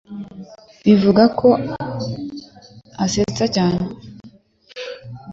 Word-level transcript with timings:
bivugwa 0.85 1.23
ko 1.39 1.49
asetsa 3.03 3.45
cyane 3.55 3.83